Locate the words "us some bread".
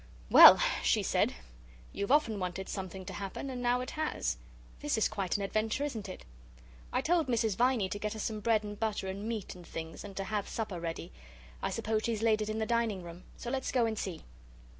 8.15-8.63